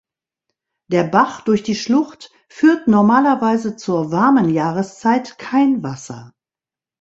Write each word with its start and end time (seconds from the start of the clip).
Der 0.87 1.03
Bach 1.03 1.41
durch 1.41 1.61
die 1.61 1.75
Schlucht 1.75 2.31
führt 2.49 2.87
normalerweise 2.87 3.75
zur 3.75 4.11
warmen 4.11 4.49
Jahreszeit 4.49 5.37
kein 5.37 5.83
Wasser. 5.83 6.33